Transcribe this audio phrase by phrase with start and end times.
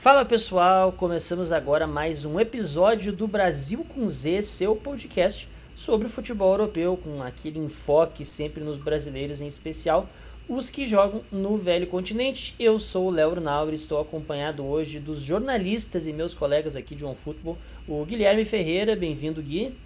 [0.00, 5.46] Fala pessoal, começamos agora mais um episódio do Brasil com Z, seu podcast
[5.76, 10.08] sobre futebol europeu, com aquele enfoque sempre nos brasileiros, em especial
[10.48, 12.54] os que jogam no velho continente.
[12.58, 17.04] Eu sou o Léo Nauer, estou acompanhado hoje dos jornalistas e meus colegas aqui de
[17.04, 19.76] OneFootball, o Guilherme Ferreira, bem-vindo Gui.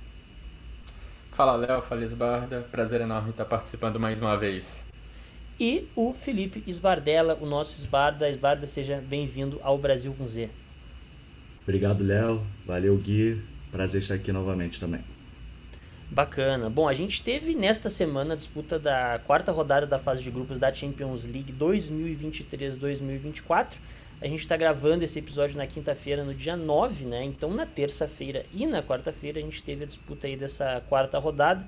[1.33, 4.94] Fala Léo, fala Esbarda, prazer enorme estar participando mais uma vez
[5.59, 8.29] e o Felipe Esbardella, o nosso Esbarda.
[8.29, 10.51] Esbarda, seja bem-vindo ao Brasil com Z.
[11.63, 12.43] Obrigado, Léo.
[12.67, 13.41] Valeu, Gui.
[13.73, 15.01] Prazer estar aqui novamente também.
[16.11, 16.69] Bacana.
[16.71, 20.61] Bom, a gente teve nesta semana a disputa da quarta rodada da fase de grupos
[20.61, 23.75] da Champions League 2023-2024.
[24.21, 27.25] A gente está gravando esse episódio na quinta-feira, no dia 9, né?
[27.25, 31.67] Então, na terça-feira e na quarta-feira, a gente teve a disputa aí dessa quarta rodada.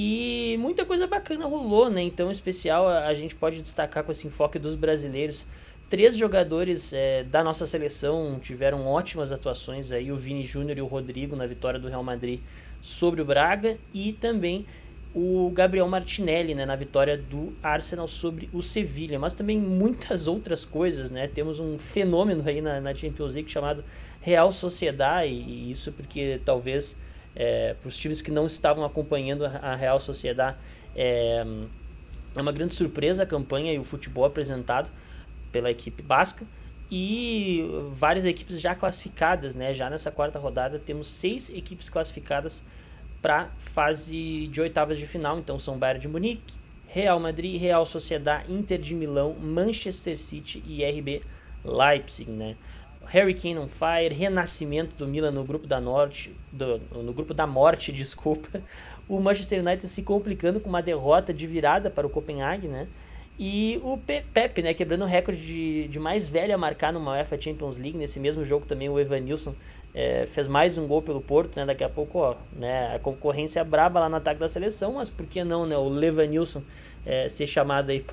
[0.00, 2.00] E muita coisa bacana rolou, né?
[2.00, 5.44] Então, em especial, a gente pode destacar com esse enfoque dos brasileiros.
[5.90, 10.86] Três jogadores é, da nossa seleção tiveram ótimas atuações aí, o Vini Júnior e o
[10.86, 12.38] Rodrigo na vitória do Real Madrid
[12.80, 14.66] sobre o Braga e também
[15.12, 20.64] o Gabriel Martinelli né, na vitória do Arsenal sobre o Sevilha, mas também muitas outras
[20.64, 21.26] coisas, né?
[21.26, 23.82] Temos um fenômeno aí na, na Champions League chamado
[24.20, 26.96] Real Sociedade, e isso porque talvez
[27.38, 30.56] é, para os times que não estavam acompanhando a Real Sociedade,
[30.94, 31.46] é,
[32.36, 34.90] é uma grande surpresa a campanha e o futebol apresentado
[35.52, 36.44] pela equipe basca
[36.90, 39.72] e várias equipes já classificadas, né?
[39.72, 42.64] Já nessa quarta rodada temos seis equipes classificadas
[43.22, 45.38] para fase de oitavas de final.
[45.38, 46.54] Então são Bayern de Munique,
[46.86, 51.22] Real Madrid, Real Sociedade, Inter de Milão, Manchester City e RB
[51.64, 52.56] Leipzig, né?
[53.08, 57.46] Harry Kane on Fire, renascimento do Milan no grupo da Norte, do, no grupo da
[57.46, 58.60] morte, desculpa.
[59.08, 62.86] O Manchester United se complicando com uma derrota de virada para o Copenhague, né?
[63.38, 67.40] E o Pepe, né, quebrando o recorde de, de mais velho a marcar numa UEFA
[67.40, 67.96] Champions League.
[67.96, 69.54] Nesse mesmo jogo também o Evanilson
[69.94, 71.64] é, fez mais um gol pelo Porto, né?
[71.64, 75.24] Daqui a pouco, ó, né, a concorrência braba lá no ataque da seleção, mas por
[75.24, 75.76] que não, né?
[75.76, 76.62] O Levanilson
[77.06, 78.04] é, ser chamado aí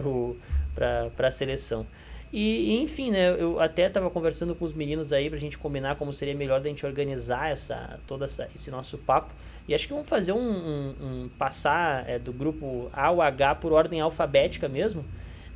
[0.76, 1.86] para a seleção.
[2.34, 6.12] E, enfim, né, eu até estava conversando com os meninos aí pra gente combinar como
[6.12, 9.34] seria melhor da gente organizar essa, todo essa, esse nosso papo.
[9.68, 13.56] E acho que vamos fazer um, um, um passar é, do grupo A ao H
[13.56, 15.06] por ordem alfabética mesmo.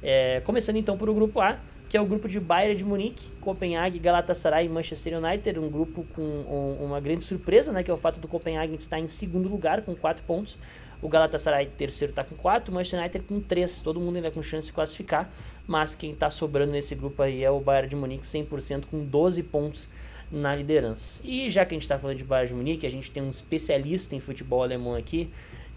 [0.01, 1.59] É, começando então por o grupo A,
[1.89, 6.05] que é o grupo de Bayern de Munique, Copenhague, Galatasaray e Manchester United, um grupo
[6.15, 9.49] com um, uma grande surpresa, né, que é o fato do Copenhague estar em segundo
[9.49, 10.57] lugar com 4 pontos.
[11.01, 13.81] O Galatasaray terceiro está com 4, o Manchester United com 3.
[13.81, 15.29] Todo mundo ainda com chance de classificar,
[15.69, 19.43] mas quem está sobrando nesse grupo aí é o Bayern de Munique 100% com 12
[19.43, 19.87] pontos
[20.31, 21.21] na liderança.
[21.23, 23.29] E já que a gente está falando de Bayern de Munique, a gente tem um
[23.29, 25.29] especialista em futebol alemão aqui.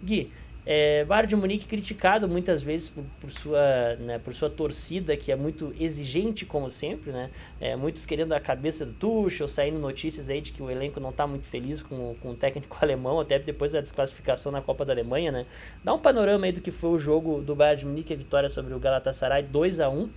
[0.03, 0.31] Gui,
[0.65, 5.31] é, Bayern de Munique criticado muitas vezes por, por, sua, né, por sua torcida, que
[5.31, 7.29] é muito exigente, como sempre, né?
[7.59, 11.09] É, muitos querendo a cabeça do Tuchel, saindo notícias aí de que o elenco não
[11.09, 14.93] está muito feliz com, com o técnico alemão, até depois da desclassificação na Copa da
[14.93, 15.45] Alemanha, né?
[15.83, 18.47] Dá um panorama aí do que foi o jogo do Bayern de Munique, a vitória
[18.47, 20.09] sobre o Galatasaray 2 a 1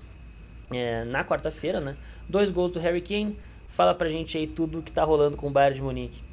[0.72, 1.96] é, na quarta-feira, né?
[2.28, 3.36] Dois gols do Harry Kane.
[3.68, 6.25] Fala pra gente aí tudo o que tá rolando com o Bayern de Munique.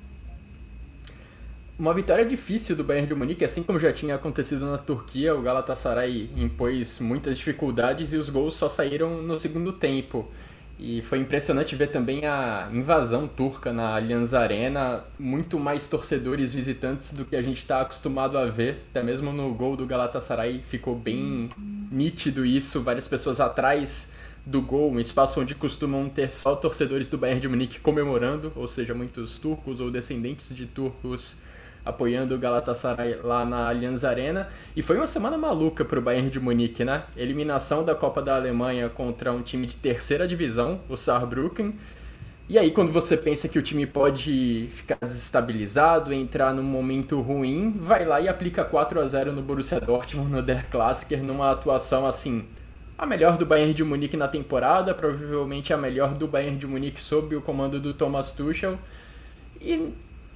[1.77, 5.41] Uma vitória difícil do Bayern de Munique, assim como já tinha acontecido na Turquia, o
[5.41, 10.29] Galatasaray impôs muitas dificuldades e os gols só saíram no segundo tempo.
[10.77, 17.11] E foi impressionante ver também a invasão turca na Allianz Arena, muito mais torcedores visitantes
[17.11, 18.83] do que a gente está acostumado a ver.
[18.91, 21.49] Até mesmo no gol do Galatasaray ficou bem
[21.91, 24.13] nítido isso, várias pessoas atrás
[24.45, 28.67] do gol, um espaço onde costumam ter só torcedores do Bayern de Munique comemorando, ou
[28.67, 31.37] seja, muitos turcos ou descendentes de turcos
[31.85, 34.47] apoiando o Galatasaray lá na Allianz Arena.
[34.75, 37.03] E foi uma semana maluca para o Bayern de Munique, né?
[37.15, 41.75] Eliminação da Copa da Alemanha contra um time de terceira divisão, o Saarbrücken.
[42.49, 47.73] E aí, quando você pensa que o time pode ficar desestabilizado, entrar num momento ruim,
[47.79, 52.05] vai lá e aplica 4 a 0 no Borussia Dortmund no Der Klassiker, numa atuação
[52.05, 52.45] assim,
[52.97, 57.01] a melhor do Bayern de Munique na temporada, provavelmente a melhor do Bayern de Munique
[57.01, 58.77] sob o comando do Thomas Tuchel.
[59.61, 59.93] E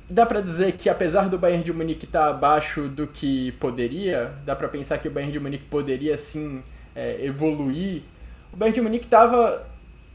[0.10, 4.34] dá para dizer que apesar do Bayern de Munique estar tá abaixo do que poderia,
[4.46, 6.64] dá para pensar que o Bayern de Munique poderia sim
[6.96, 8.04] é, evoluir.
[8.54, 9.66] O Bayern de Munique estava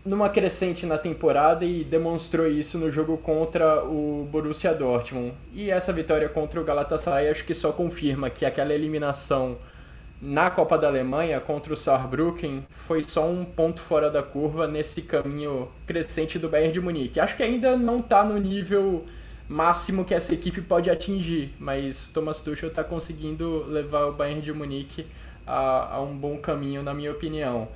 [0.04, 5.34] numa crescente na temporada e demonstrou isso no jogo contra o Borussia Dortmund.
[5.52, 9.58] E essa vitória contra o Galatasaray acho que só confirma que aquela eliminação
[10.20, 15.02] na Copa da Alemanha contra o Saarbrücken foi só um ponto fora da curva nesse
[15.02, 17.20] caminho crescente do Bayern de Munique.
[17.20, 19.04] Acho que ainda não está no nível
[19.52, 24.52] máximo que essa equipe pode atingir, mas Thomas Tuchel está conseguindo levar o Bayern de
[24.52, 25.06] Munique
[25.46, 27.68] a, a, um bom caminho, na minha opinião.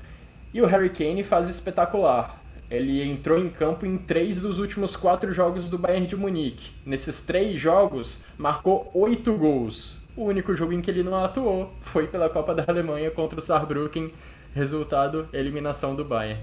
[0.54, 2.42] E o Harry Kane faz espetacular.
[2.70, 6.72] ele entrou em campo em três dos últimos quatro jogos do Bayern de Munique.
[6.84, 9.96] Nesses três jogos, marcou oito gols.
[10.16, 13.42] O único jogo em que ele não atuou foi pela Copa da Alemanha contra o
[13.42, 14.12] Saarbrücken.
[14.54, 16.40] Resultado, eliminação do Bayern.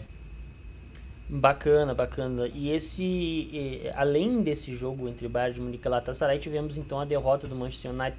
[1.30, 2.48] Bacana, bacana.
[2.54, 7.48] E esse, além desse jogo entre Bayern de Munique e Galatasaray, tivemos então a derrota
[7.48, 8.18] do Manchester United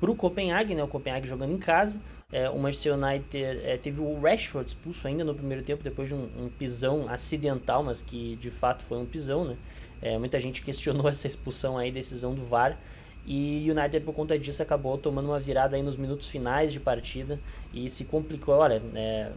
[0.00, 0.82] para o Copenhague, né?
[0.82, 2.00] O Copenhague jogando em casa.
[2.32, 6.14] É, o Manchester United é, teve o Rashford expulso ainda no primeiro tempo, depois de
[6.14, 9.56] um, um pisão acidental, mas que de fato foi um pisão, né?
[10.00, 12.78] É, muita gente questionou essa expulsão aí, decisão do VAR.
[13.26, 16.80] E o United, por conta disso, acabou tomando uma virada aí nos minutos finais de
[16.80, 17.40] partida
[17.72, 18.56] e se complicou.
[18.56, 19.30] Olha, é,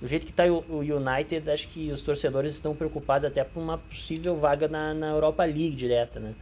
[0.00, 3.76] do jeito que está o United, acho que os torcedores estão preocupados até por uma
[3.76, 6.32] possível vaga na, na Europa League direta, né?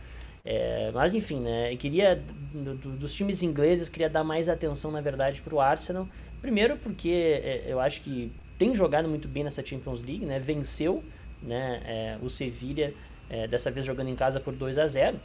[0.44, 1.72] É, mas enfim, né?
[1.72, 2.22] Eu queria
[2.52, 6.08] do, do, dos times ingleses queria dar mais atenção, na verdade, para o Arsenal.
[6.40, 10.38] Primeiro porque é, eu acho que tem jogado muito bem nessa Champions League, né?
[10.38, 11.02] Venceu,
[11.42, 11.82] né?
[11.84, 12.92] É, o Sevilla
[13.28, 15.20] é, dessa vez jogando em casa por 2 a 0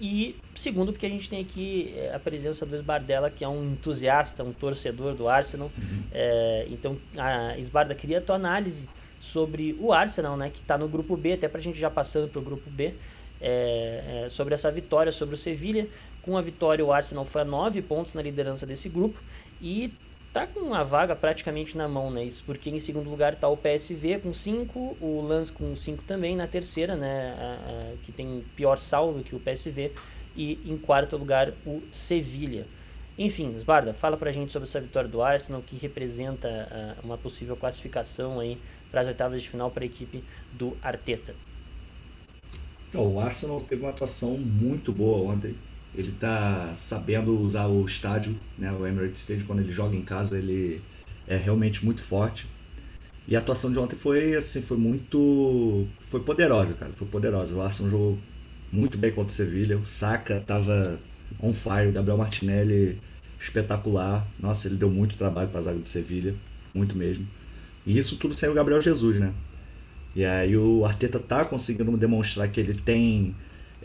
[0.00, 3.72] e segundo, porque a gente tem aqui é, a presença do Esbardella, que é um
[3.72, 5.70] entusiasta, um torcedor do Arsenal.
[5.76, 6.02] Uhum.
[6.12, 8.88] É, então, a Esbarda, queria a tua análise
[9.18, 12.28] sobre o Arsenal, né, que está no grupo B, até para a gente já passando
[12.28, 12.94] para o grupo B,
[13.40, 15.88] é, é, sobre essa vitória sobre o Sevilha.
[16.22, 19.22] Com a vitória, o Arsenal foi a nove pontos na liderança desse grupo
[19.60, 19.92] e
[20.36, 22.22] tá com a vaga praticamente na mão, né?
[22.22, 26.36] Isso porque em segundo lugar está o PSV com 5, o Lens com 5 também,
[26.36, 27.34] na terceira, né?
[27.38, 29.92] A, a, que tem pior saldo que o PSV,
[30.36, 32.66] e em quarto lugar o Sevilha.
[33.16, 38.38] Enfim, Sbarda, fala pra gente sobre essa vitória do Arsenal, que representa uma possível classificação
[38.38, 38.58] aí
[38.90, 40.22] para as oitavas de final para a equipe
[40.52, 41.34] do Arteta.
[42.90, 45.56] Então, o Arsenal teve uma atuação muito boa ontem
[45.96, 50.38] ele tá sabendo usar o estádio, né, o Emirates Stadium, quando ele joga em casa,
[50.38, 50.80] ele
[51.26, 52.46] é realmente muito forte.
[53.26, 57.54] E a atuação de ontem foi assim, foi muito foi poderosa, cara, foi poderosa.
[57.54, 58.18] O Arsenal jogou
[58.70, 61.00] muito bem contra o Sevilha, o Saka tava
[61.40, 63.00] on fire, o Gabriel Martinelli
[63.40, 64.26] espetacular.
[64.38, 66.34] Nossa, ele deu muito trabalho para a zaga do Sevilha,
[66.74, 67.26] muito mesmo.
[67.84, 69.32] E isso tudo sem o Gabriel Jesus, né?
[70.14, 73.34] E aí o Arteta tá conseguindo demonstrar que ele tem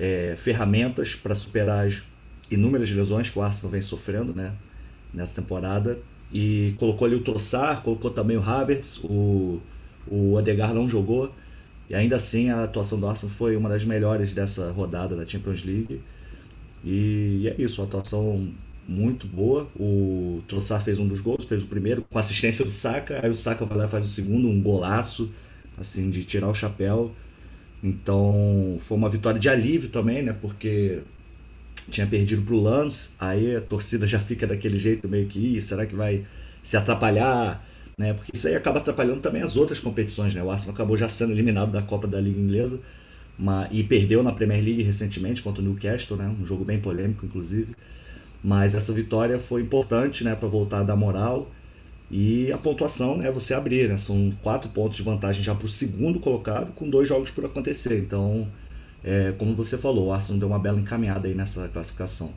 [0.01, 2.01] é, ferramentas para superar as
[2.49, 4.51] inúmeras lesões que o Arsenal vem sofrendo né,
[5.13, 5.99] nessa temporada.
[6.33, 9.61] E colocou ali o Trossard, colocou também o Havertz, o,
[10.07, 11.31] o Odegaard não jogou.
[11.87, 15.63] E ainda assim a atuação do Arsenal foi uma das melhores dessa rodada da Champions
[15.63, 16.01] League.
[16.83, 18.49] E é isso, uma atuação
[18.87, 19.67] muito boa.
[19.79, 23.19] O Trossard fez um dos gols, fez o primeiro com assistência do Saka.
[23.21, 25.29] Aí o Saka vai lá e faz o segundo, um golaço,
[25.77, 27.11] assim, de tirar o chapéu.
[27.83, 30.35] Então foi uma vitória de alívio também, né?
[30.39, 30.99] Porque
[31.89, 35.85] tinha perdido para o Lance, aí a torcida já fica daquele jeito meio que, será
[35.85, 36.25] que vai
[36.63, 37.65] se atrapalhar?
[37.97, 38.13] Né?
[38.13, 40.43] Porque isso aí acaba atrapalhando também as outras competições, né?
[40.43, 42.79] O Arsenal acabou já sendo eliminado da Copa da Liga Inglesa
[43.71, 46.33] e perdeu na Premier League recentemente contra o Newcastle, né?
[46.39, 47.75] Um jogo bem polêmico, inclusive.
[48.43, 50.35] Mas essa vitória foi importante, né?
[50.35, 51.51] Para voltar a dar moral
[52.11, 53.97] e a pontuação né, você abrir, né?
[53.97, 57.97] São quatro pontos de vantagem já para o segundo colocado, com dois jogos por acontecer.
[57.99, 58.49] Então,
[59.01, 62.33] é, como você falou, o Arsenal deu uma bela encaminhada aí nessa classificação.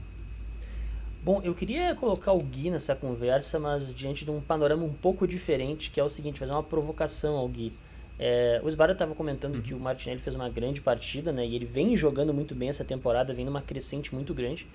[1.25, 5.27] Bom, eu queria colocar o Gui nessa conversa, mas diante de um panorama um pouco
[5.27, 7.73] diferente, que é o seguinte, fazer uma provocação ao Gui.
[8.17, 9.63] É, o Esbara estava comentando uhum.
[9.63, 11.45] que o Martinelli fez uma grande partida, né?
[11.45, 14.69] E ele vem jogando muito bem essa temporada, vem numa crescente muito grande.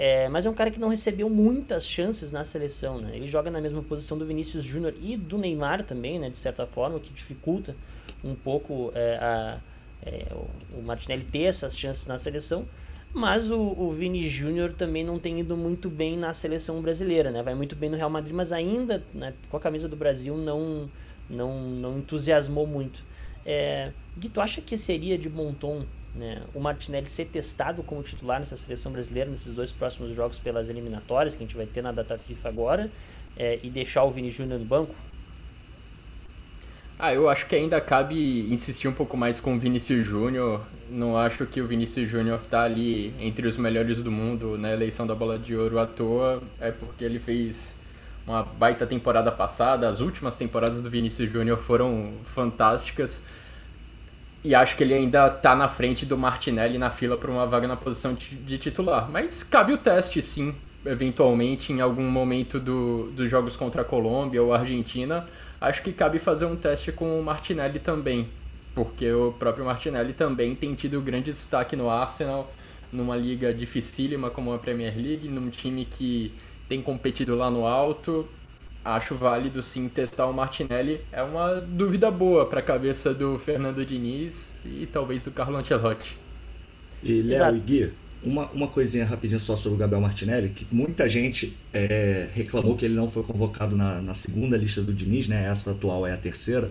[0.00, 3.16] É, mas é um cara que não recebeu muitas chances na seleção, né?
[3.16, 6.30] Ele joga na mesma posição do Vinícius Júnior e do Neymar também, né?
[6.30, 7.74] De certa forma, o que dificulta
[8.22, 9.58] um pouco é, a,
[10.06, 10.26] é,
[10.72, 12.64] o Martinelli ter essas chances na seleção.
[13.12, 17.42] Mas o, o Vini Júnior também não tem ido muito bem na seleção brasileira, né?
[17.42, 20.88] Vai muito bem no Real Madrid, mas ainda né, com a camisa do Brasil não,
[21.28, 23.04] não, não entusiasmou muito.
[23.44, 25.84] É, Gui, tu acha que seria de bom tom
[26.14, 30.68] né, o Martinelli ser testado como titular nessa seleção brasileira nesses dois próximos jogos pelas
[30.68, 32.90] eliminatórias que a gente vai ter na data FIFA agora
[33.36, 34.94] é, e deixar o Vini Júnior no banco?
[37.00, 40.62] Ah, eu acho que ainda cabe insistir um pouco mais com o Vinícius Júnior.
[40.90, 45.06] Não acho que o Vinícius Júnior tá ali entre os melhores do mundo na eleição
[45.06, 46.42] da Bola de Ouro à toa.
[46.58, 47.80] É porque ele fez
[48.26, 49.88] uma baita temporada passada.
[49.88, 53.24] As últimas temporadas do Vinícius Júnior foram fantásticas.
[54.48, 57.68] E acho que ele ainda tá na frente do Martinelli na fila para uma vaga
[57.68, 59.06] na posição de titular.
[59.10, 60.54] Mas cabe o teste, sim,
[60.86, 65.28] eventualmente, em algum momento do, dos jogos contra a Colômbia ou a Argentina.
[65.60, 68.26] Acho que cabe fazer um teste com o Martinelli também.
[68.74, 72.50] Porque o próprio Martinelli também tem tido grande destaque no Arsenal,
[72.90, 76.32] numa liga dificílima como a Premier League, num time que
[76.66, 78.26] tem competido lá no alto.
[78.96, 81.00] Acho válido sim testar o Martinelli.
[81.12, 86.16] É uma dúvida boa para a cabeça do Fernando Diniz e talvez do Carlo Ancelotti.
[87.02, 87.92] E Léo e Gui,
[88.22, 92.84] uma, uma coisinha rapidinho só sobre o Gabriel Martinelli, que muita gente é, reclamou que
[92.84, 95.46] ele não foi convocado na, na segunda lista do Diniz, né?
[95.46, 96.70] Essa atual é a terceira.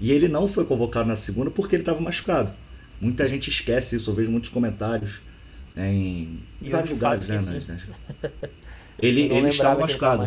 [0.00, 2.52] E ele não foi convocado na segunda porque ele estava machucado.
[3.00, 5.20] Muita gente esquece isso, eu vejo muitos comentários
[5.74, 7.80] né, em, em vários lugares, né, né?
[9.02, 10.26] Ele, ele estava machucado.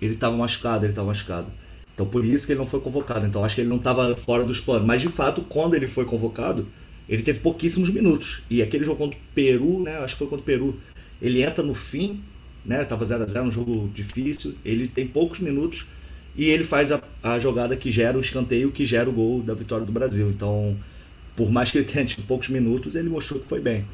[0.00, 1.46] Ele estava machucado, ele estava machucado.
[1.94, 3.26] Então por isso que ele não foi convocado.
[3.26, 4.86] Então acho que ele não estava fora dos planos.
[4.86, 6.66] Mas de fato, quando ele foi convocado,
[7.08, 8.42] ele teve pouquíssimos minutos.
[8.50, 9.98] E aquele jogo contra o Peru, né?
[9.98, 10.76] Acho que foi contra o Peru.
[11.20, 12.20] Ele entra no fim,
[12.64, 12.84] né?
[12.84, 14.54] Tava 0 a 0 um jogo difícil.
[14.64, 15.86] Ele tem poucos minutos
[16.36, 19.54] e ele faz a, a jogada que gera o escanteio, que gera o gol da
[19.54, 20.28] vitória do Brasil.
[20.28, 20.76] Então,
[21.34, 23.84] por mais que ele tenha tido poucos minutos, ele mostrou que foi bem.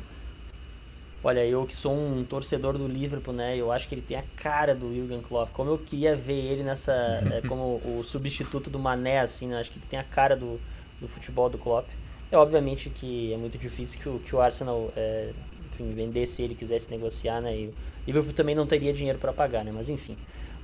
[1.24, 3.56] Olha, eu que sou um torcedor do Liverpool, né?
[3.56, 5.52] Eu acho que ele tem a cara do Jurgen Klopp.
[5.52, 9.60] Como eu queria ver ele nessa, é, como o substituto do Mané, assim, né?
[9.60, 10.60] Acho que ele tem a cara do,
[11.00, 11.88] do futebol do Klopp.
[12.30, 15.30] É obviamente que é muito difícil que o, que o Arsenal é,
[15.70, 17.56] enfim, vendesse ele quisesse negociar, né?
[17.56, 17.74] E o
[18.06, 19.70] Liverpool também não teria dinheiro para pagar, né?
[19.72, 20.16] Mas enfim.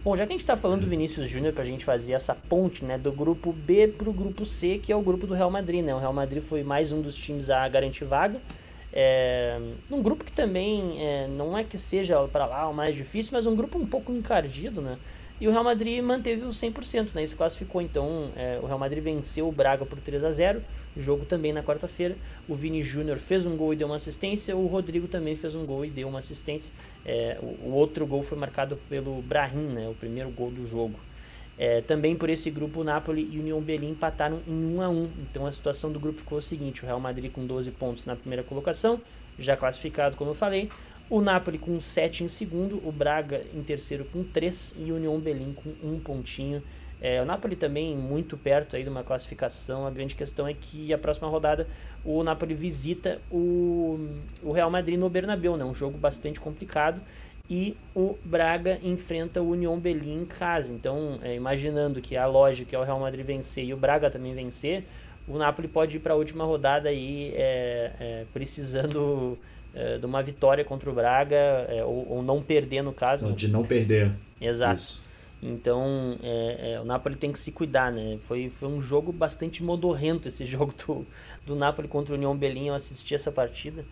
[0.03, 2.35] Bom, já que a gente está falando do Vinícius Júnior para a gente fazer essa
[2.35, 5.51] ponte, né, do grupo B para o grupo C, que é o grupo do Real
[5.51, 5.95] Madrid, né?
[5.95, 8.41] O Real Madrid foi mais um dos times a garantir vaga.
[9.01, 9.57] É,
[9.93, 13.47] um grupo que também é, não é que seja para lá o mais difícil, mas
[13.47, 14.99] um grupo um pouco encardido, né?
[15.41, 17.23] E o Real Madrid manteve o 100%, né?
[17.23, 20.65] E se classificou, então, é, o Real Madrid venceu o Braga por 3 a 0
[20.97, 22.17] jogo também na quarta-feira.
[22.49, 25.65] O Vini Júnior fez um gol e deu uma assistência, o Rodrigo também fez um
[25.65, 26.75] gol e deu uma assistência.
[27.07, 29.89] É, o, o, outro gol foi marcado pelo Brahim, né?
[29.89, 30.99] O primeiro gol do jogo.
[31.59, 34.89] É, também por esse grupo, o Napoli e o Union Berlin empataram em 1 a
[34.89, 38.05] 1 Então a situação do grupo ficou a seguinte: o Real Madrid com 12 pontos
[38.05, 39.01] na primeira colocação,
[39.39, 40.71] já classificado, como eu falei.
[41.11, 45.19] O Napoli com 7 em segundo, o Braga em terceiro com 3 e o Union
[45.19, 46.63] Berlin com um pontinho.
[47.01, 49.87] É, o Napoli também muito perto aí de uma classificação.
[49.87, 51.67] A grande questão é que a próxima rodada
[52.05, 53.99] o Napoli visita o,
[54.43, 55.65] o Real Madrid no Bernabéu, né?
[55.65, 57.01] Um jogo bastante complicado.
[57.51, 60.73] E o Braga enfrenta o Union Berlin em casa.
[60.73, 64.35] Então, é, imaginando que a lógica é o Real Madrid vencer e o Braga também
[64.35, 64.85] vencer,
[65.27, 69.39] o Napoli pode ir para a última rodada aí é, é, precisando
[69.75, 71.37] é, de uma vitória contra o Braga,
[71.69, 73.33] é, ou, ou, não perder no caso.
[73.33, 74.13] De não perder.
[74.41, 74.81] Exato.
[74.81, 75.09] Isso.
[75.43, 78.19] Então, é, é, o Napoli tem que se cuidar, né?
[78.21, 81.07] Foi, foi um jogo bastante modorrento esse jogo do,
[81.47, 82.69] do Napoli contra o União Berlim.
[82.69, 83.85] Eu assisti essa partida.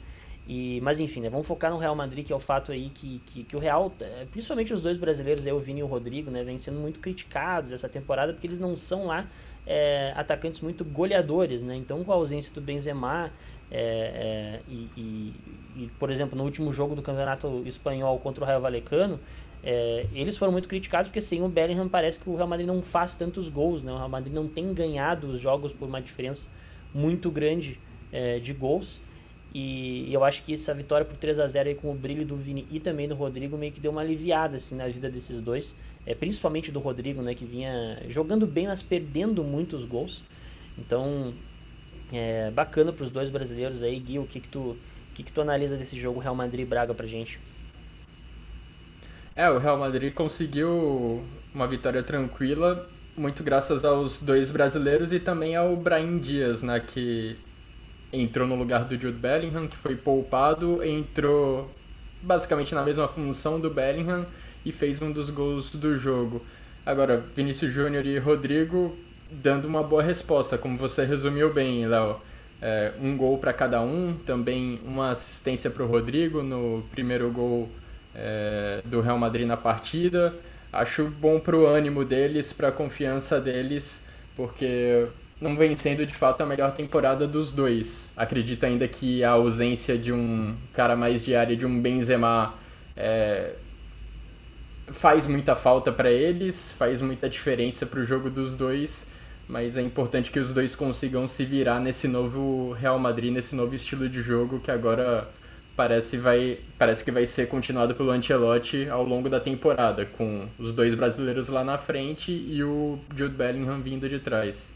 [0.49, 3.21] E, mas enfim, né, vamos focar no Real Madrid, que é o fato aí que,
[3.27, 6.31] que, que o Real, é, principalmente os dois brasileiros, aí, o Vini e o Rodrigo,
[6.31, 9.27] né, vêm sendo muito criticados essa temporada porque eles não são lá
[9.67, 11.75] é, atacantes muito goleadores, né?
[11.75, 13.33] Então, com a ausência do Benzema
[13.71, 15.35] é, é, e, e,
[15.77, 19.19] e, por exemplo, no último jogo do Campeonato Espanhol contra o Raio Valecano,
[19.65, 22.81] é, eles foram muito criticados porque sem o Bellingham parece que o Real Madrid não
[22.81, 23.93] faz tantos gols, né?
[23.93, 26.49] O Real Madrid não tem ganhado os jogos por uma diferença
[26.95, 27.81] muito grande
[28.13, 29.01] é, de gols.
[29.59, 32.37] E, eu acho que essa vitória por 3 a 0 aí com o brilho do
[32.37, 35.75] Vini e também do Rodrigo meio que deu uma aliviada assim na vida desses dois,
[36.05, 40.23] é, principalmente do Rodrigo, né, que vinha jogando bem, mas perdendo muitos gols.
[40.77, 41.33] Então,
[42.13, 44.77] é bacana para os dois brasileiros aí, Gui, o que que tu,
[45.15, 47.41] que que tu analisa desse jogo Real Madrid Braga pra gente?
[49.35, 52.87] É, o Real Madrid conseguiu uma vitória tranquila,
[53.17, 57.39] muito graças aos dois brasileiros e também ao Brahim Dias, né, que
[58.13, 61.71] entrou no lugar do Jude Bellingham, que foi poupado, entrou
[62.23, 64.27] basicamente na mesma função do Bellingham
[64.65, 66.45] e fez um dos gols do jogo.
[66.85, 68.97] Agora, Vinícius Júnior e Rodrigo
[69.31, 72.21] dando uma boa resposta, como você resumiu bem, Léo.
[72.61, 77.69] É, um gol para cada um, também uma assistência para o Rodrigo no primeiro gol
[78.15, 80.35] é, do Real Madrid na partida.
[80.73, 85.07] Acho bom para o ânimo deles, para a confiança deles, porque
[85.41, 88.13] não vem sendo de fato a melhor temporada dos dois.
[88.17, 92.55] Acredito ainda que a ausência de um cara mais de área, de um Benzema,
[92.97, 93.53] é,
[94.89, 99.13] faz muita falta para eles, faz muita diferença para o jogo dos dois,
[99.49, 103.75] mas é importante que os dois consigam se virar nesse novo Real Madrid, nesse novo
[103.75, 105.29] estilo de jogo que agora
[105.77, 110.73] parece, vai, parece que vai ser continuado pelo Ancelotti ao longo da temporada, com os
[110.73, 114.76] dois brasileiros lá na frente e o Jude Bellingham vindo de trás.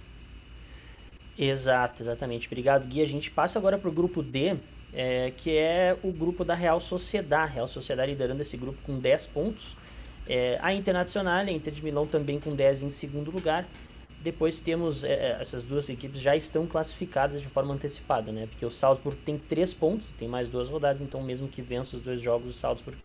[1.43, 2.47] Exato, exatamente.
[2.49, 3.01] Obrigado, Gui.
[3.01, 4.59] A gente passa agora para o grupo D,
[4.93, 7.55] é, que é o grupo da Real Sociedade.
[7.55, 9.75] Real Sociedade liderando esse grupo com 10 pontos.
[10.29, 13.67] É, a Internacional, a Inter de Milão também com 10 em segundo lugar.
[14.23, 18.47] Depois temos, é, é, essas duas equipes já estão classificadas de forma antecipada, né?
[18.47, 22.03] Porque o Salzburg tem três pontos, tem mais duas rodadas, então mesmo que vença os
[22.03, 22.99] dois jogos, o Salzburg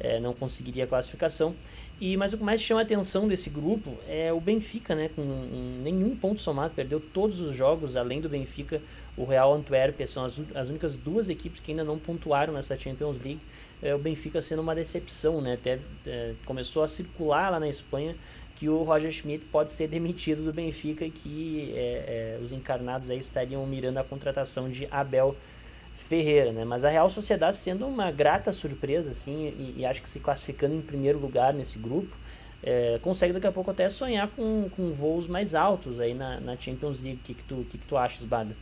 [0.00, 1.54] é, não conseguiria a classificação.
[2.02, 5.08] E, mas o que mais chama a atenção desse grupo é o Benfica, né?
[5.14, 8.82] Com um, nenhum ponto somado, perdeu todos os jogos, além do Benfica,
[9.16, 13.20] o Real Antuérpia são as, as únicas duas equipes que ainda não pontuaram nessa Champions
[13.20, 13.38] League.
[13.80, 15.52] É, o Benfica sendo uma decepção, né?
[15.52, 18.16] Até, é, começou a circular lá na Espanha
[18.56, 23.10] que o Roger Schmidt pode ser demitido do Benfica e que é, é os encarnados
[23.10, 25.36] aí estariam mirando a contratação de Abel
[25.94, 26.64] Ferreira, né?
[26.64, 30.74] Mas a Real Sociedade sendo uma grata surpresa, assim, e, e acho que se classificando
[30.74, 32.16] em primeiro lugar nesse grupo,
[32.62, 36.56] é, consegue daqui a pouco até sonhar com, com voos mais altos aí na, na
[36.56, 37.20] Champions League.
[37.22, 38.56] O que, que, tu, que, que tu achas, Bada?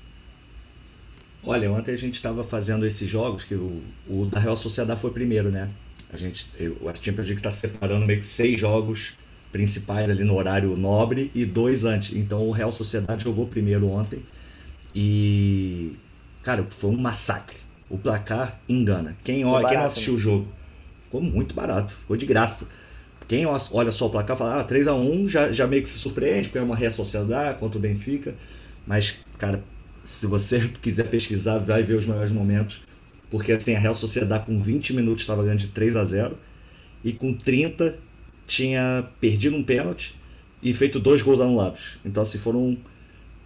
[1.42, 5.10] Olha, ontem a gente estava fazendo esses jogos, que o, o da Real Sociedade foi
[5.10, 5.70] primeiro, né?
[6.12, 9.14] A gente, eu, a Champions League está separando meio que seis jogos
[9.52, 12.14] principais ali no horário nobre e dois antes.
[12.16, 14.22] Então o Real Sociedade jogou primeiro ontem
[14.94, 15.92] e
[16.42, 17.56] Cara, foi um massacre.
[17.88, 19.16] O placar engana.
[19.24, 20.18] Quem, olha, barato, quem não assistiu né?
[20.18, 20.48] o jogo,
[21.04, 22.68] ficou muito barato, ficou de graça.
[23.26, 26.58] Quem olha só o placar fala, ah, 3x1 já, já meio que se surpreende, porque
[26.58, 28.34] é uma Real Sociedade contra o Benfica.
[28.86, 29.62] Mas, cara,
[30.04, 32.80] se você quiser pesquisar, vai ver os melhores momentos.
[33.30, 36.36] Porque assim, a Real Sociedade com 20 minutos estava ganhando de 3 a 0
[37.04, 37.96] e com 30
[38.46, 40.14] tinha perdido um pênalti
[40.60, 41.98] e feito dois gols anulados.
[42.04, 42.76] Então, assim, foram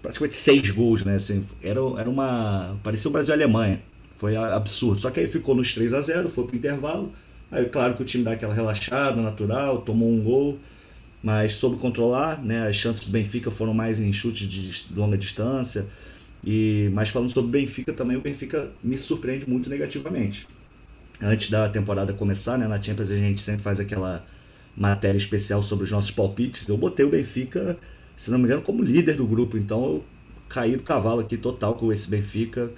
[0.05, 1.17] praticamente seis gols, né?
[1.17, 2.77] Assim, era, era uma.
[2.83, 3.81] Parecia o Brasil e a Alemanha.
[4.19, 5.01] Foi absurdo.
[5.01, 7.11] Só que aí ficou nos 3 a 0 foi pro intervalo.
[7.51, 10.59] Aí, claro que o time dá aquela relaxada natural, tomou um gol,
[11.23, 12.69] mas soube controlar, né?
[12.69, 15.87] As chances do Benfica foram mais em chute de longa distância.
[16.45, 20.47] E, mas falando sobre o Benfica também, o Benfica me surpreende muito negativamente.
[21.23, 24.27] Antes da temporada começar, né, na Champions a gente sempre faz aquela
[24.77, 26.69] matéria especial sobre os nossos palpites.
[26.69, 27.79] Eu botei o Benfica
[28.17, 29.57] se não me engano, como líder do grupo.
[29.57, 30.05] Então eu
[30.49, 32.71] caí do cavalo aqui total com esse Benfica.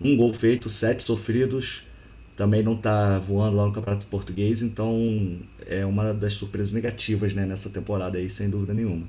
[0.00, 1.82] Um gol feito, sete sofridos.
[2.36, 7.46] Também não está voando lá no Campeonato Português, então é uma das surpresas negativas né,
[7.46, 9.06] nessa temporada aí, sem dúvida nenhuma.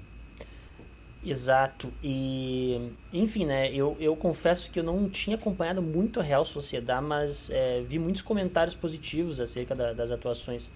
[1.25, 1.91] Exato.
[2.03, 7.03] E, enfim, né, eu, eu confesso que eu não tinha acompanhado muito a Real Sociedade,
[7.03, 10.71] mas é, vi muitos comentários positivos acerca da, das atuações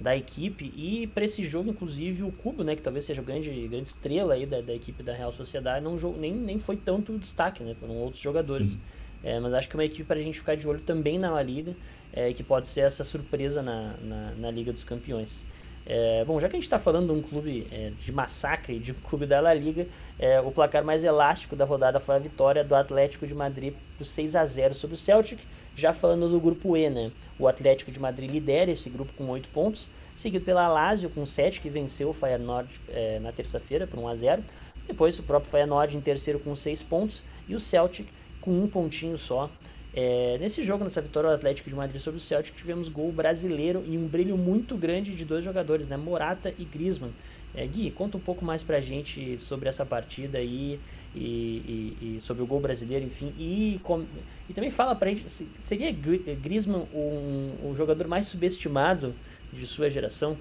[0.00, 3.50] da equipe e para esse jogo inclusive o Cubo né que talvez seja a grande
[3.68, 7.62] grande estrela aí da, da equipe da Real Sociedade não nem, nem foi tanto destaque
[7.62, 8.80] né foram outros jogadores uhum.
[9.24, 11.30] é, mas acho que é uma equipe para a gente ficar de olho também na
[11.30, 11.76] La Liga
[12.12, 15.46] é, que pode ser essa surpresa na, na, na Liga dos Campeões
[15.86, 18.92] é, bom, já que a gente está falando de um clube é, de massacre, de
[18.92, 22.62] um clube da La Liga, é, o placar mais elástico da rodada foi a vitória
[22.62, 25.40] do Atlético de Madrid por 6 a 0 sobre o Celtic.
[25.80, 27.10] Já falando do grupo E, né?
[27.38, 31.58] O Atlético de Madrid lidera esse grupo com 8 pontos, seguido pela Lazio com 7,
[31.58, 34.44] que venceu o Feyenoord é, na terça-feira por 1 a 0
[34.86, 38.08] Depois o próprio Feyenoord em terceiro com 6 pontos e o Celtic
[38.42, 39.50] com um pontinho só
[39.92, 43.82] é, nesse jogo, nessa vitória do Atlético de Madrid sobre o Celtic, tivemos gol brasileiro
[43.86, 45.96] e um brilho muito grande de dois jogadores, né?
[45.96, 47.12] Morata e Griezmann.
[47.54, 50.78] É, Gui, conta um pouco mais pra gente sobre essa partida aí
[51.14, 53.32] e, e sobre o gol brasileiro, enfim.
[53.38, 54.04] E, com,
[54.48, 59.14] e também fala pra gente, seria Griezmann um, um jogador mais subestimado
[59.52, 60.36] de sua geração?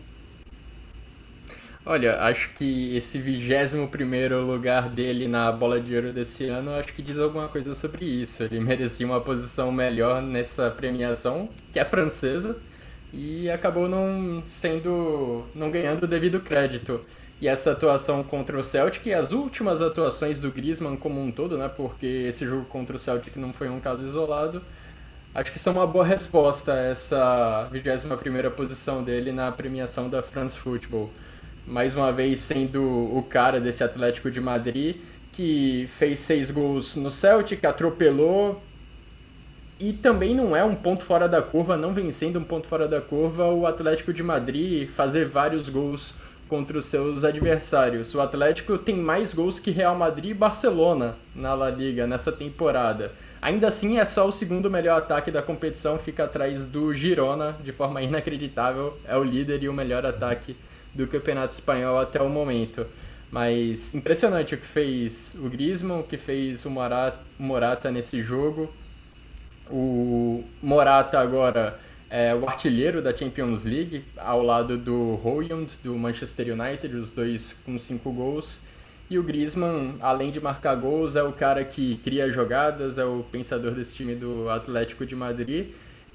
[1.85, 6.93] Olha, acho que esse 21 primeiro lugar dele na bola de ouro desse ano, acho
[6.93, 8.43] que diz alguma coisa sobre isso.
[8.43, 12.57] Ele merecia uma posição melhor nessa premiação, que é francesa,
[13.11, 17.03] e acabou não sendo, não ganhando o devido crédito.
[17.41, 21.57] E essa atuação contra o Celtic e as últimas atuações do Griezmann como um todo,
[21.57, 21.69] né?
[21.69, 24.61] Porque esse jogo contra o Celtic não foi um caso isolado.
[25.33, 30.21] Acho que são uma boa resposta a essa 21 primeira posição dele na premiação da
[30.21, 31.09] France Football
[31.69, 34.97] mais uma vez sendo o cara desse Atlético de Madrid,
[35.31, 38.61] que fez seis gols no Celtic, atropelou.
[39.79, 42.99] E também não é um ponto fora da curva, não vencendo um ponto fora da
[42.99, 46.15] curva, o Atlético de Madrid fazer vários gols
[46.49, 48.13] contra os seus adversários.
[48.15, 53.13] O Atlético tem mais gols que Real Madrid e Barcelona na La Liga nessa temporada.
[53.41, 57.71] Ainda assim, é só o segundo melhor ataque da competição, fica atrás do Girona de
[57.71, 58.97] forma inacreditável.
[59.05, 60.57] É o líder e o melhor ataque
[60.93, 62.85] do Campeonato Espanhol até o momento.
[63.31, 66.71] Mas impressionante o que fez o Griezmann, o que fez o
[67.37, 68.73] Morata, nesse jogo.
[69.69, 76.53] O Morata agora é o artilheiro da Champions League, ao lado do Højlund, do Manchester
[76.53, 78.59] United, os dois com cinco gols.
[79.09, 83.23] E o Griezmann, além de marcar gols, é o cara que cria jogadas, é o
[83.31, 85.69] pensador desse time do Atlético de Madrid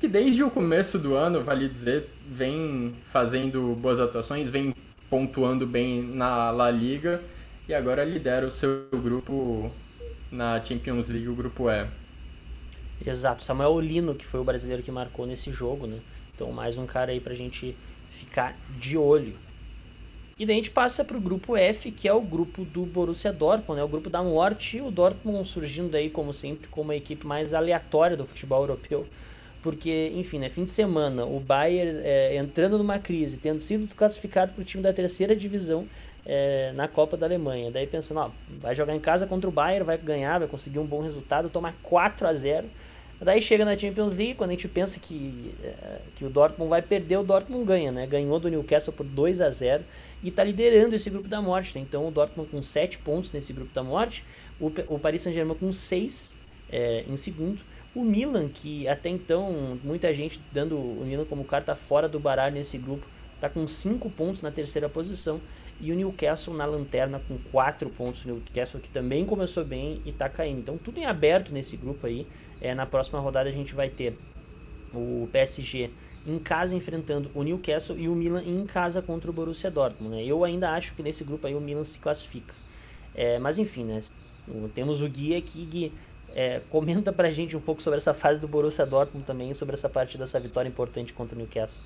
[0.05, 4.75] que desde o começo do ano, vale dizer, vem fazendo boas atuações, vem
[5.09, 7.23] pontuando bem na La Liga
[7.67, 9.73] e agora lidera o seu grupo
[10.31, 11.87] na Champions League, o grupo E.
[13.05, 15.99] Exato, Samuel Olino, que foi o brasileiro que marcou nesse jogo, né?
[16.35, 17.77] Então mais um cara aí pra gente
[18.11, 19.37] ficar de olho.
[20.37, 23.33] E daí a gente passa para o grupo F, que é o grupo do Borussia
[23.33, 23.85] Dortmund, né?
[23.85, 27.55] o grupo da morte, e o Dortmund surgindo aí, como sempre, como a equipe mais
[27.55, 29.07] aleatória do futebol europeu.
[29.63, 34.53] Porque, enfim, né, fim de semana, o Bayern é, entrando numa crise, tendo sido desclassificado
[34.53, 35.87] para o time da terceira divisão
[36.27, 37.71] é, na Copa da Alemanha.
[37.71, 40.87] Daí pensando, ó, vai jogar em casa contra o Bayern, vai ganhar, vai conseguir um
[40.87, 42.69] bom resultado, tomar 4 a 0
[43.21, 46.83] Daí chega na Champions League, quando a gente pensa que, é, que o Dortmund vai
[46.83, 48.07] perder, o Dortmund ganha, né?
[48.07, 49.85] Ganhou do Newcastle por 2 a 0
[50.23, 51.75] e está liderando esse grupo da morte.
[51.75, 51.85] Né?
[51.89, 54.25] Então o Dortmund com 7 pontos nesse grupo da morte,
[54.61, 56.37] o, o Paris Saint-Germain com 6
[56.71, 57.63] é, em segundo.
[57.95, 62.57] O Milan, que até então muita gente dando o Milan como carta fora do baralho
[62.57, 63.07] nesse grupo,
[63.37, 65.41] está com 5 pontos na terceira posição.
[65.81, 68.25] E o Newcastle na lanterna com 4 pontos.
[68.25, 70.61] O Newcastle que também começou bem e está caindo.
[70.61, 72.27] Então tudo em aberto nesse grupo aí.
[72.61, 74.17] É, na próxima rodada a gente vai ter
[74.93, 75.91] o PSG
[76.27, 80.17] em casa enfrentando o Newcastle e o Milan em casa contra o Borussia Dortmund.
[80.17, 80.25] Né?
[80.25, 82.55] Eu ainda acho que nesse grupo aí o Milan se classifica.
[83.15, 84.01] É, mas enfim, né?
[84.75, 85.93] temos o Gui aqui, Gui,
[86.35, 89.89] é, comenta pra gente um pouco sobre essa fase do Borussia Dortmund também, sobre essa
[89.89, 91.83] partida, essa vitória importante contra o Newcastle.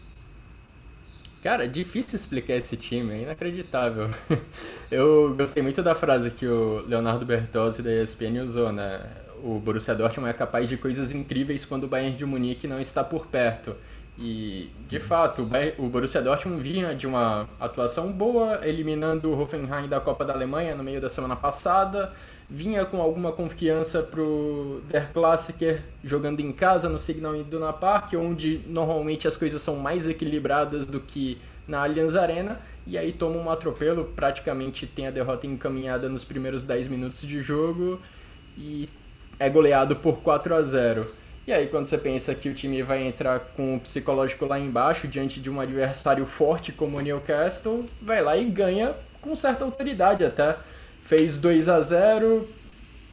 [1.42, 4.11] Cara, é difícil explicar esse time, é inacreditável.
[4.90, 9.01] Eu gostei muito da frase que o Leonardo Bertozzi da ESPN usou, né?
[9.42, 13.05] O Borussia Dortmund é capaz de coisas incríveis quando o Bayern de Munique não está
[13.05, 13.77] por perto.
[14.18, 15.48] E, de fato,
[15.79, 20.74] o Borussia Dortmund vinha de uma atuação boa, eliminando o Hoffenheim da Copa da Alemanha
[20.74, 22.12] no meio da semana passada,
[22.51, 28.63] vinha com alguma confiança pro Der Klassiker jogando em casa no Signal Iduna Park, onde
[28.67, 33.51] normalmente as coisas são mais equilibradas do que na Allianz Arena, e aí toma um
[33.51, 38.01] atropelo, praticamente tem a derrota encaminhada nos primeiros 10 minutos de jogo
[38.57, 38.89] e
[39.39, 41.07] é goleado por 4 a 0.
[41.47, 45.09] E aí, quando você pensa que o time vai entrar com o psicológico lá embaixo,
[45.09, 50.25] diante de um adversário forte como o Newcastle, vai lá e ganha com certa autoridade
[50.25, 50.59] até.
[51.09, 52.47] Fez 2 a 0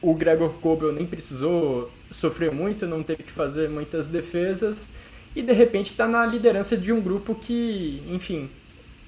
[0.02, 4.90] o Gregor Kobel nem precisou sofrer muito, não teve que fazer muitas defesas,
[5.34, 8.50] e de repente está na liderança de um grupo que, enfim,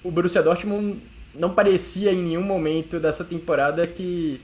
[0.02, 1.00] o Borussia Dortmund
[1.34, 4.40] não parecia em nenhum momento dessa temporada que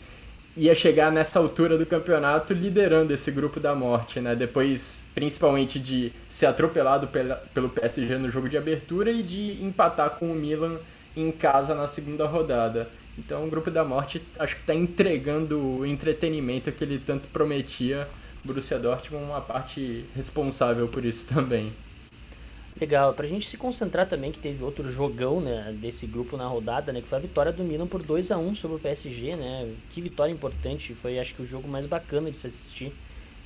[0.57, 4.37] ia chegar nessa altura do campeonato liderando esse grupo da morte, né?
[4.37, 10.11] Depois, principalmente de ser atropelado pela, pelo PSG no jogo de abertura e de empatar
[10.11, 10.79] com o Milan
[11.17, 12.89] em casa na segunda rodada.
[13.19, 18.09] Então, o grupo da morte acho que está entregando o entretenimento que ele tanto prometia.
[18.45, 21.73] Borussia Dortmund uma parte responsável por isso também.
[22.79, 26.93] Legal, pra gente se concentrar também que teve outro jogão, né, desse grupo na rodada,
[26.93, 29.73] né, que foi a vitória do Milan por 2 a 1 sobre o PSG, né?
[29.91, 32.93] Que vitória importante, foi acho que o jogo mais bacana de se assistir.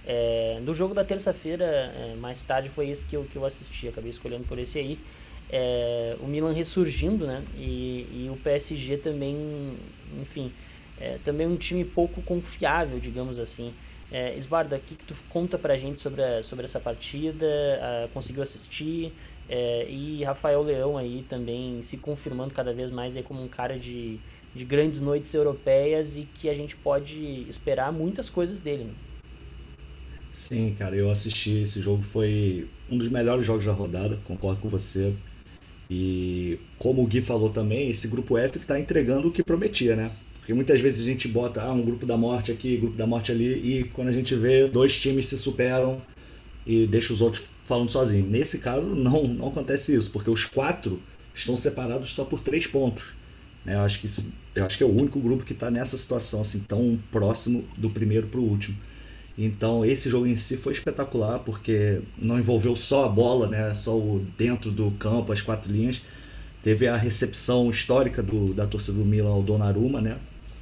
[0.07, 3.87] É, do jogo da terça-feira, é, mais tarde, foi esse que eu, que eu assisti,
[3.87, 4.99] acabei escolhendo por esse aí.
[5.51, 7.43] É, o Milan ressurgindo, né?
[7.57, 9.77] E, e o PSG também,
[10.21, 10.53] enfim,
[11.01, 13.73] é, também um time pouco confiável, digamos assim.
[14.11, 17.47] É, Esbarda, o que, que tu conta pra gente sobre, a, sobre essa partida?
[17.81, 19.13] A, conseguiu assistir?
[19.49, 23.79] É, e Rafael Leão aí também se confirmando cada vez mais aí como um cara
[23.79, 24.19] de,
[24.55, 28.85] de grandes noites europeias e que a gente pode esperar muitas coisas dele.
[28.85, 28.95] Né?
[30.35, 34.69] Sim, cara, eu assisti esse jogo, foi um dos melhores jogos da rodada, concordo com
[34.69, 35.15] você.
[35.91, 40.13] E como o Gui falou também, esse grupo F está entregando o que prometia, né?
[40.39, 43.33] Porque muitas vezes a gente bota ah, um grupo da morte aqui, grupo da morte
[43.33, 46.01] ali, e quando a gente vê, dois times se superam
[46.67, 48.29] e deixa os outros falando sozinhos.
[48.31, 51.01] Nesse caso, não, não acontece isso, porque os quatro
[51.35, 53.05] estão separados só por três pontos.
[53.65, 53.75] Né?
[53.75, 54.07] Eu, acho que,
[54.55, 57.91] eu acho que é o único grupo que está nessa situação, assim, tão próximo do
[57.91, 58.77] primeiro para o último.
[59.39, 63.73] Então, esse jogo em si foi espetacular, porque não envolveu só a bola, né?
[63.73, 66.03] só o dentro do campo, as quatro linhas.
[66.61, 70.19] Teve a recepção histórica do, da torcida do Milan ao Donnarumma, né?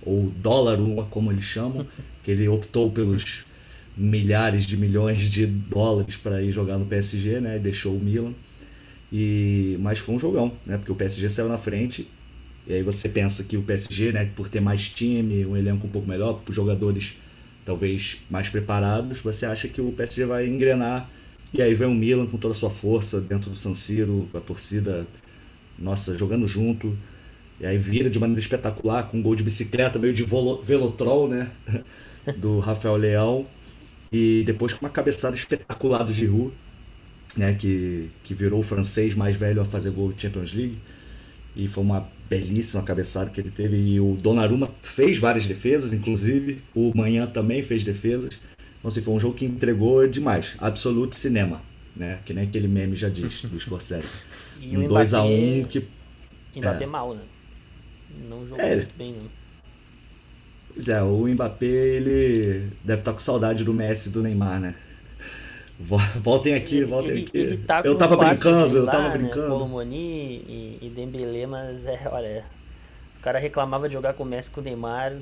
[0.07, 1.87] ou dólar uma, como eles chamam,
[2.23, 3.45] que ele optou pelos
[3.97, 7.57] milhares de milhões de dólares para ir jogar no PSG, né?
[7.57, 8.35] E deixou o Milan.
[9.13, 10.77] E mas foi um jogão, né?
[10.77, 12.07] Porque o PSG saiu na frente.
[12.67, 15.91] E aí você pensa que o PSG, né, por ter mais time, um elenco um
[15.91, 17.15] pouco melhor, jogadores
[17.67, 21.11] talvez mais preparados, você acha que o PSG vai engrenar.
[21.53, 24.41] E aí vem o Milan com toda a sua força dentro do San Siro, a
[24.41, 25.07] torcida,
[25.79, 26.97] nossa, jogando junto.
[27.61, 31.51] E aí vira de maneira espetacular, com um gol de bicicleta, meio de velotrol, né?
[32.37, 33.47] Do Rafael Leão.
[34.13, 36.53] E depois com uma cabeçada espetacular do Giroud,
[37.37, 37.55] né?
[37.55, 40.79] Que, que virou o francês mais velho a fazer gol de Champions League.
[41.55, 43.77] E foi uma belíssima cabeçada que ele teve.
[43.77, 46.63] E o Donnarumma fez várias defesas, inclusive.
[46.75, 48.35] O Manhã também fez defesas.
[48.79, 50.55] Então, assim, foi um jogo que entregou demais.
[50.59, 51.61] Absoluto cinema,
[51.95, 52.19] né?
[52.25, 54.09] Que nem aquele meme já diz, do Scorsese.
[54.61, 55.85] e um 2x1 um que...
[56.55, 56.87] E bater é.
[56.87, 57.23] mal, né?
[58.29, 58.77] não jogou é.
[58.77, 59.29] muito bem, não.
[60.73, 64.75] Pois é, o Mbappé, ele deve estar com saudade do Messi e do Neymar, né?
[65.79, 67.39] Voltem aqui, voltem ele, aqui.
[67.39, 69.19] Ele tá eu tava brincando, eu tava né?
[69.19, 69.49] brincando.
[69.49, 72.45] Colomoni e, e Dembélé, mas é, olha,
[73.19, 75.17] o cara reclamava de jogar com o Messi com o Neymar,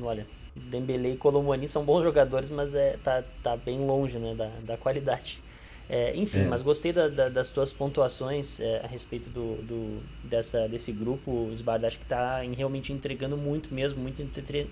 [0.00, 4.50] olha, Dembélé e Colomoni são bons jogadores, mas é, tá, tá bem longe né, da,
[4.62, 5.42] da qualidade.
[5.88, 6.44] É, enfim, é.
[6.44, 11.32] mas gostei da, da, das tuas pontuações é, a respeito do, do, dessa, desse grupo.
[11.32, 14.70] O Sbard acho que está realmente entregando muito mesmo, muito entreten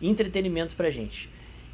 [0.00, 1.28] entretenimento pra gente.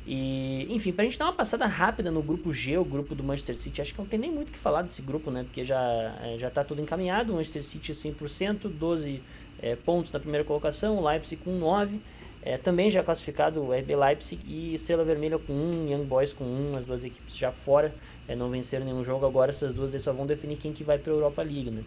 [0.06, 3.56] E, enfim, pra gente dar uma passada rápida no grupo G, o grupo do Manchester
[3.56, 5.44] City, acho que não tem nem muito o que falar desse grupo, né?
[5.44, 5.80] Porque já,
[6.22, 7.32] é, já tá tudo encaminhado.
[7.32, 9.22] O Manchester City 100%, 12
[9.60, 12.00] é, pontos na primeira colocação, o Leipzig com 9.
[12.42, 16.44] É, também já classificado o RB Leipzig e Estrela Vermelha com 1, Young Boys com
[16.44, 17.94] 1, as duas equipes já fora,
[18.26, 21.12] é, não venceram nenhum jogo, agora essas duas só vão definir quem que vai para
[21.12, 21.84] a Europa League, né?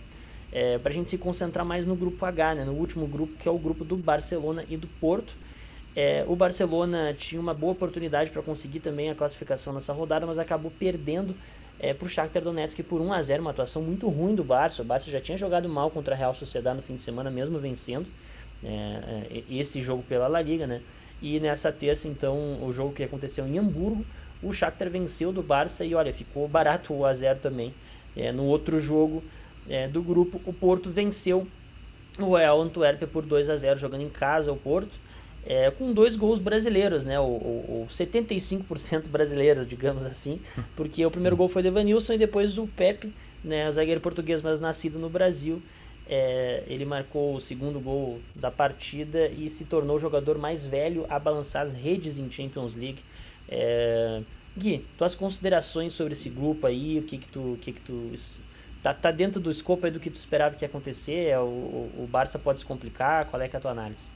[0.52, 3.48] É, para a gente se concentrar mais no grupo H, né, no último grupo, que
[3.48, 5.36] é o grupo do Barcelona e do Porto.
[5.96, 10.40] É, o Barcelona tinha uma boa oportunidade para conseguir também a classificação nessa rodada, mas
[10.40, 11.36] acabou perdendo
[11.80, 14.82] é, para o Shakhtar Donetsk por 1 a 0 uma atuação muito ruim do Barça.
[14.82, 17.60] O Barça já tinha jogado mal contra a Real Sociedade no fim de semana, mesmo
[17.60, 18.10] vencendo
[18.64, 20.82] é, é, esse jogo pela La Liga, né?
[21.22, 24.06] E nessa terça, então, o jogo que aconteceu em Hamburgo,
[24.42, 27.74] o Shakhtar venceu do Barça e, olha, ficou barato o a 0 também.
[28.16, 29.24] É, no outro jogo
[29.70, 31.48] é, do grupo, o Porto venceu
[32.20, 35.00] o Real Antuérpia por 2 a 0 jogando em casa o Porto,
[35.46, 37.20] é, com dois gols brasileiros, né?
[37.20, 40.40] O, o, o 75% brasileiro, digamos assim,
[40.76, 44.42] porque o primeiro gol foi do Evanilson e depois o Pepe, né, o zagueiro português,
[44.42, 45.62] mas nascido no Brasil,
[46.08, 51.06] é, ele marcou o segundo gol da partida e se tornou o jogador mais velho
[51.10, 53.02] a balançar as redes em Champions League.
[53.50, 54.22] É,
[54.58, 58.12] Gui, tuas considerações sobre esse grupo aí, o que que tu, o que que tu
[58.82, 61.28] tá, tá dentro do escopo do que tu esperava que ia acontecer?
[61.28, 63.26] É, o, o Barça pode se complicar?
[63.26, 64.12] Qual é, é a tua análise?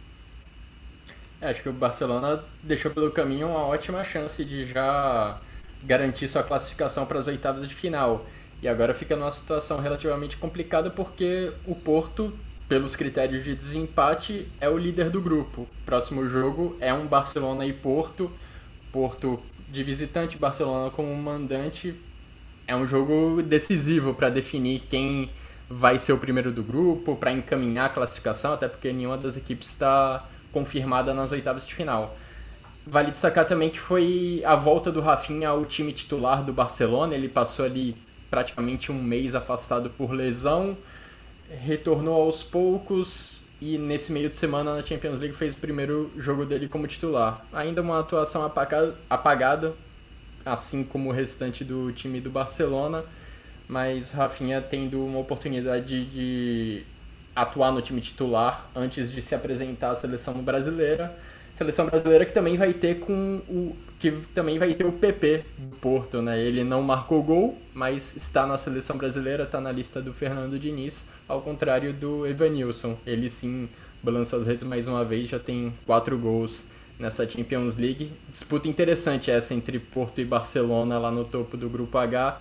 [1.39, 5.39] É, acho que o Barcelona deixou pelo caminho uma ótima chance de já
[5.83, 8.25] garantir sua classificação para as oitavas de final.
[8.61, 12.33] E agora fica numa situação relativamente complicada porque o Porto,
[12.67, 15.67] pelos critérios de desempate, é o líder do grupo.
[15.85, 18.31] Próximo jogo é um Barcelona e Porto.
[18.91, 21.93] Porto de visitante, Barcelona como mandante.
[22.67, 25.29] É um jogo decisivo para definir quem
[25.69, 29.69] vai ser o primeiro do grupo, para encaminhar a classificação, até porque nenhuma das equipes
[29.69, 32.17] está confirmada nas oitavas de final.
[32.85, 37.13] Vale destacar também que foi a volta do Rafinha ao time titular do Barcelona.
[37.13, 37.95] Ele passou ali
[38.29, 40.75] praticamente um mês afastado por lesão,
[41.63, 46.43] retornou aos poucos e nesse meio de semana na Champions League fez o primeiro jogo
[46.43, 47.45] dele como titular.
[47.53, 48.43] Ainda uma atuação
[49.09, 49.73] apagada,
[50.43, 53.05] assim como o restante do time do Barcelona,
[53.67, 56.83] mas Rafinha tendo uma oportunidade de
[57.37, 61.15] atuar no time titular antes de se apresentar à seleção brasileira.
[61.53, 65.75] Seleção brasileira que também vai ter com o que também vai ter o PP do
[65.77, 66.39] Porto, né?
[66.39, 71.09] Ele não marcou gol, mas está na seleção brasileira, está na lista do Fernando Diniz,
[71.27, 72.97] ao contrário do Evanilson.
[73.05, 73.69] Ele sim
[74.03, 76.63] balançou as redes mais uma vez, já tem quatro gols
[76.99, 78.11] nessa Champions League.
[78.29, 82.39] Disputa interessante essa entre Porto e Barcelona lá no topo do grupo H.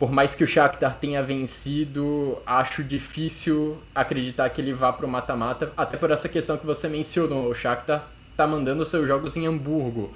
[0.00, 5.08] Por mais que o Shakhtar tenha vencido, acho difícil acreditar que ele vá para o
[5.08, 7.50] mata-mata, até por essa questão que você mencionou.
[7.50, 10.10] O Shakhtar está mandando seus jogos em Hamburgo,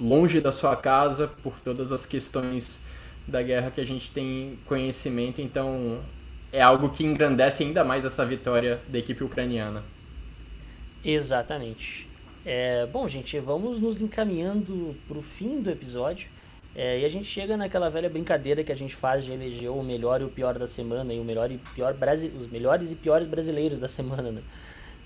[0.00, 2.82] longe da sua casa, por todas as questões
[3.24, 6.00] da guerra que a gente tem conhecimento, então
[6.52, 9.84] é algo que engrandece ainda mais essa vitória da equipe ucraniana.
[11.04, 12.08] Exatamente.
[12.44, 16.28] É, bom, gente, vamos nos encaminhando para o fim do episódio.
[16.74, 19.82] É, e a gente chega naquela velha brincadeira que a gente faz de eleger o
[19.82, 21.94] melhor e o pior da semana e o melhor e pior
[22.36, 24.42] os melhores e piores brasileiros da semana, né?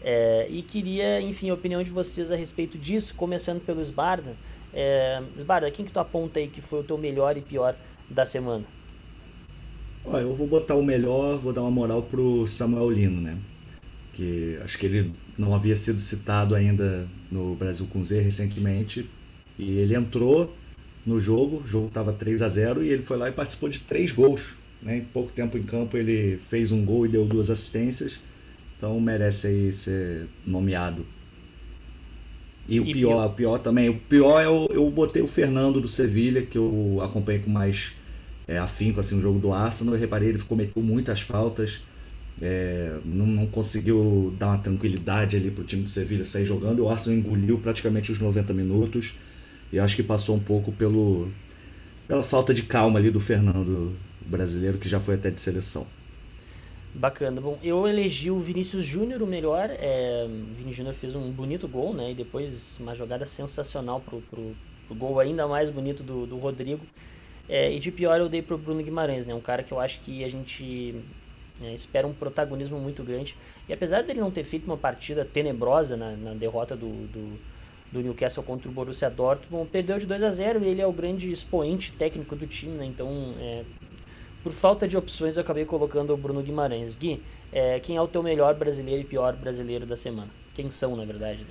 [0.00, 4.36] É, e queria, enfim, a opinião de vocês a respeito disso, começando pelo Sbarda.
[4.72, 7.76] É, Sbarda, quem que tu aponta aí que foi o teu melhor e pior
[8.08, 8.64] da semana?
[10.04, 13.36] Olha, eu vou botar o melhor, vou dar uma moral pro Samuel Lino, né?
[14.14, 19.08] Que acho que ele não havia sido citado ainda no Brasil com Z recentemente.
[19.58, 20.54] E ele entrou
[21.08, 23.80] no jogo, o jogo estava 3 a 0 e ele foi lá e participou de
[23.80, 24.42] três gols.
[24.82, 24.98] Né?
[24.98, 28.18] Em pouco tempo em campo ele fez um gol e deu duas assistências.
[28.76, 31.04] Então merece aí ser nomeado.
[32.68, 35.80] E o pior, pior, o pior também, o pior é eu, eu botei o Fernando
[35.80, 37.92] do Sevilha, que eu acompanhei com mais
[38.46, 39.94] é, afinco assim, o jogo do Arsenal.
[39.94, 41.80] Eu reparei, ele cometeu muitas faltas.
[42.40, 46.84] É, não, não, conseguiu dar uma tranquilidade ali pro time do Sevilha sair jogando.
[46.84, 49.14] O Arsenal engoliu praticamente os 90 minutos.
[49.72, 51.28] E acho que passou um pouco pelo,
[52.06, 55.86] pela falta de calma ali do Fernando brasileiro, que já foi até de seleção.
[56.94, 57.40] Bacana.
[57.40, 59.68] Bom, eu elegi o Vinícius Júnior o melhor.
[59.70, 62.10] É, o Vinícius Júnior fez um bonito gol, né?
[62.10, 66.84] E depois uma jogada sensacional pro, pro, pro gol ainda mais bonito do, do Rodrigo.
[67.48, 69.34] É, e de pior eu dei pro Bruno Guimarães, né?
[69.34, 70.96] Um cara que eu acho que a gente
[71.62, 73.36] é, espera um protagonismo muito grande.
[73.68, 77.38] E apesar dele não ter feito uma partida tenebrosa na, na derrota do, do,
[77.92, 80.92] do, Newcastle contra o Borussia Dortmund, perdeu de 2 a 0 e ele é o
[80.92, 82.84] grande expoente técnico do time, né?
[82.84, 83.64] Então, é,
[84.42, 86.96] por falta de opções, eu acabei colocando o Bruno Guimarães.
[86.96, 87.22] Gui,
[87.52, 90.30] é, quem é o teu melhor brasileiro e pior brasileiro da semana?
[90.54, 91.40] Quem são, na verdade?
[91.40, 91.50] Né?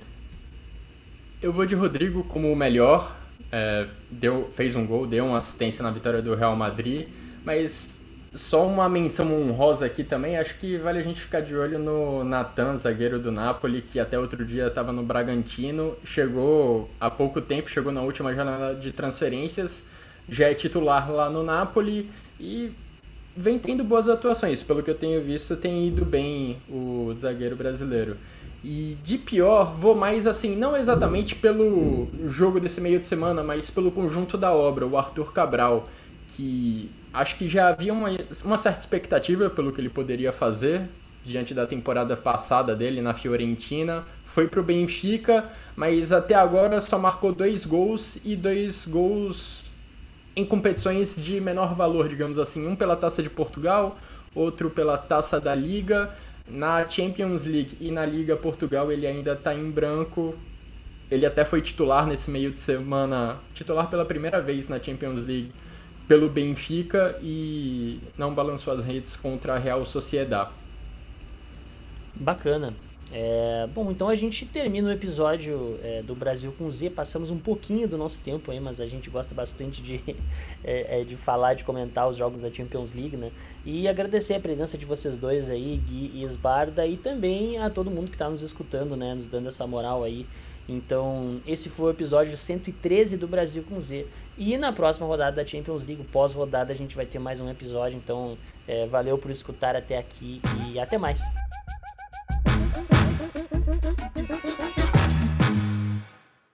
[1.40, 3.16] Eu vou de Rodrigo como o melhor.
[3.52, 7.08] É, deu, fez um gol, deu uma assistência na vitória do Real Madrid,
[7.44, 11.78] mas só uma menção honrosa aqui também, acho que vale a gente ficar de olho
[11.78, 17.40] no Natan, zagueiro do Napoli, que até outro dia estava no Bragantino, chegou há pouco
[17.40, 19.84] tempo, chegou na última jornada de transferências,
[20.28, 22.72] já é titular lá no Napoli e
[23.34, 24.62] vem tendo boas atuações.
[24.62, 28.16] Pelo que eu tenho visto, tem ido bem o zagueiro brasileiro.
[28.62, 33.70] E de pior, vou mais assim, não exatamente pelo jogo desse meio de semana, mas
[33.70, 35.88] pelo conjunto da obra, o Arthur Cabral,
[36.26, 38.08] que acho que já havia uma,
[38.44, 40.88] uma certa expectativa pelo que ele poderia fazer
[41.24, 44.04] diante da temporada passada dele na Fiorentina.
[44.24, 49.64] Foi para o Benfica, mas até agora só marcou dois gols e dois gols
[50.34, 52.66] em competições de menor valor, digamos assim.
[52.66, 53.98] Um pela Taça de Portugal,
[54.34, 56.14] outro pela Taça da Liga.
[56.46, 60.34] Na Champions League e na Liga Portugal ele ainda está em branco.
[61.10, 65.52] Ele até foi titular nesse meio de semana, titular pela primeira vez na Champions League
[66.08, 70.50] pelo Benfica e não balançou as redes contra a Real Sociedade.
[72.14, 72.74] Bacana.
[73.10, 76.90] É, bom, então a gente termina o episódio é, do Brasil com Z.
[76.90, 80.00] Passamos um pouquinho do nosso tempo aí, mas a gente gosta bastante de,
[80.64, 83.30] é, é, de falar, de comentar os jogos da Champions League, né?
[83.64, 87.90] E agradecer a presença de vocês dois aí, Gui e Esbarda, e também a todo
[87.90, 89.14] mundo que está nos escutando, né?
[89.14, 90.26] Nos dando essa moral aí
[90.68, 94.06] então, esse foi o episódio 113 do Brasil com Z.
[94.38, 97.98] E na próxima rodada da Champions League, pós-rodada, a gente vai ter mais um episódio.
[97.98, 101.20] Então, é, valeu por escutar até aqui e até mais.